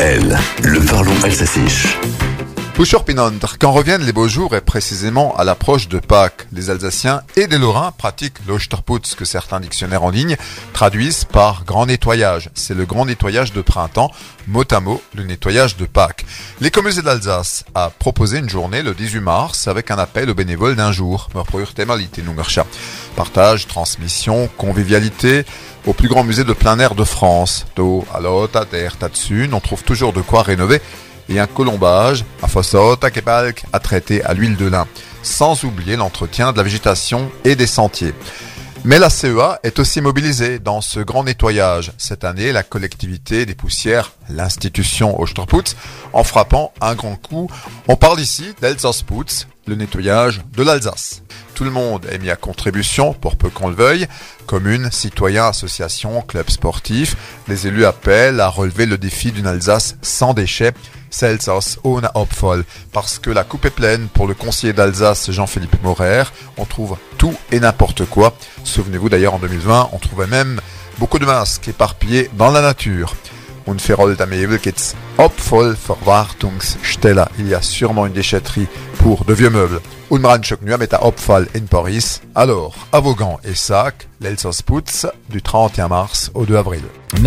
DWDL, 0.00 0.38
le 0.64 0.80
parlons 0.80 1.12
alsacien. 1.22 1.66
Quand 3.58 3.72
reviennent 3.72 4.06
les 4.06 4.12
beaux 4.14 4.26
jours 4.26 4.56
et 4.56 4.62
précisément 4.62 5.36
à 5.36 5.44
l'approche 5.44 5.88
de 5.88 5.98
Pâques, 5.98 6.46
les 6.50 6.70
Alsaciens 6.70 7.20
et 7.36 7.46
les 7.46 7.58
Lorrains 7.58 7.92
pratiquent 7.92 8.38
l'Osterputz 8.48 9.14
que 9.14 9.26
certains 9.26 9.60
dictionnaires 9.60 10.02
en 10.02 10.08
ligne 10.08 10.38
traduisent 10.72 11.26
par 11.26 11.64
grand 11.66 11.84
nettoyage. 11.84 12.48
C'est 12.54 12.72
le 12.72 12.86
grand 12.86 13.04
nettoyage 13.04 13.52
de 13.52 13.60
printemps, 13.60 14.10
mot 14.46 14.64
à 14.70 14.80
mot 14.80 15.02
le 15.14 15.24
nettoyage 15.24 15.76
de 15.76 15.84
Pâques. 15.84 16.24
Communes 16.72 17.02
d'Alsace 17.02 17.64
a 17.74 17.90
proposé 17.90 18.38
une 18.38 18.48
journée 18.48 18.82
le 18.82 18.94
18 18.94 19.20
mars 19.20 19.68
avec 19.68 19.90
un 19.90 19.98
appel 19.98 20.30
aux 20.30 20.34
bénévoles 20.34 20.76
d'un 20.76 20.90
jour. 20.90 21.28
Partage, 23.14 23.66
transmission, 23.66 24.48
convivialité 24.56 25.44
au 25.86 25.92
plus 25.92 26.08
grand 26.08 26.24
musée 26.24 26.44
de 26.44 26.54
plein 26.54 26.78
air 26.78 26.94
de 26.94 27.04
France. 27.04 27.66
On 27.78 29.60
trouve 29.60 29.82
toujours 29.82 30.12
de 30.14 30.22
quoi 30.22 30.42
rénover 30.42 30.80
et 31.30 31.38
un 31.38 31.46
colombage 31.46 32.24
à 32.42 32.48
Fossota 32.48 33.08
à 33.72 33.78
traiter 33.78 34.22
à 34.24 34.34
l'huile 34.34 34.56
de 34.56 34.66
lin, 34.66 34.86
sans 35.22 35.64
oublier 35.64 35.96
l'entretien 35.96 36.52
de 36.52 36.58
la 36.58 36.62
végétation 36.62 37.30
et 37.44 37.56
des 37.56 37.66
sentiers. 37.66 38.12
Mais 38.82 38.98
la 38.98 39.10
CEA 39.10 39.60
est 39.62 39.78
aussi 39.78 40.00
mobilisée 40.00 40.58
dans 40.58 40.80
ce 40.80 41.00
grand 41.00 41.24
nettoyage. 41.24 41.92
Cette 41.98 42.24
année, 42.24 42.50
la 42.50 42.62
collectivité 42.62 43.44
des 43.44 43.54
poussières, 43.54 44.12
l'institution 44.30 45.20
Osterputz, 45.20 45.76
en 46.14 46.24
frappant 46.24 46.72
un 46.80 46.94
grand 46.94 47.16
coup. 47.16 47.50
On 47.88 47.96
parle 47.96 48.20
ici 48.20 48.54
d'Elsasputz, 48.62 49.46
le 49.70 49.76
nettoyage 49.76 50.42
de 50.56 50.62
l'Alsace. 50.64 51.22
Tout 51.54 51.62
le 51.62 51.70
monde 51.70 52.04
est 52.10 52.18
mis 52.18 52.30
à 52.30 52.36
contribution, 52.36 53.14
pour 53.14 53.36
peu 53.36 53.50
qu'on 53.50 53.68
le 53.68 53.74
veuille. 53.74 54.08
Communes, 54.46 54.90
citoyens, 54.90 55.46
associations, 55.46 56.22
clubs 56.22 56.50
sportifs. 56.50 57.16
Les 57.46 57.68
élus 57.68 57.84
appellent 57.84 58.40
à 58.40 58.48
relever 58.48 58.84
le 58.84 58.98
défi 58.98 59.30
d'une 59.30 59.46
Alsace 59.46 59.96
sans 60.02 60.34
déchets 60.34 60.74
Selsass 61.10 61.78
ohne 61.84 62.08
Abfall. 62.14 62.64
Parce 62.92 63.18
que 63.18 63.30
la 63.30 63.44
coupe 63.44 63.64
est 63.64 63.70
pleine 63.70 64.08
pour 64.08 64.26
le 64.26 64.34
conseiller 64.34 64.72
d'Alsace 64.72 65.30
Jean-Philippe 65.30 65.82
Morer. 65.82 66.24
On 66.56 66.64
trouve 66.64 66.96
tout 67.16 67.34
et 67.52 67.60
n'importe 67.60 68.04
quoi. 68.06 68.34
Souvenez-vous 68.64 69.08
d'ailleurs 69.08 69.34
en 69.34 69.38
2020, 69.38 69.90
on 69.92 69.98
trouvait 69.98 70.26
même 70.26 70.60
beaucoup 70.98 71.20
de 71.20 71.26
masques 71.26 71.68
éparpillés 71.68 72.28
dans 72.36 72.50
la 72.50 72.60
nature. 72.60 73.14
Il 77.38 77.48
y 77.48 77.54
a 77.54 77.62
sûrement 77.62 78.06
une 78.06 78.12
déchetterie 78.12 78.66
pour 79.02 79.24
de 79.24 79.32
vieux 79.32 79.50
meubles. 79.50 79.80
Unmran 80.10 80.38
met 80.78 80.94
à 80.94 81.06
Opfall 81.06 81.46
in 81.56 81.64
Paris. 81.68 82.20
Alors, 82.34 82.74
à 82.92 83.00
et 83.44 83.54
Sac, 83.54 84.08
l'Elsasputz 84.20 85.06
du 85.28 85.42
31 85.42 85.88
mars 85.88 86.30
au 86.34 86.44
2 86.44 86.56
avril. 86.56 86.82